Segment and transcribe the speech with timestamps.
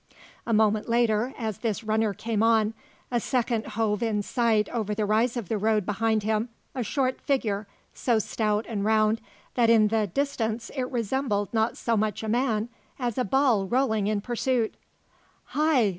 [0.47, 2.73] A moment later, as this runner came on,
[3.11, 7.21] a second hove in sight over the rise of the road behind him a short
[7.21, 9.21] figure, so stout and round
[9.53, 12.67] that in the distance it resembled not so much a man
[12.97, 14.73] as a ball rolling in pursuit.
[15.53, 15.89] "Hi!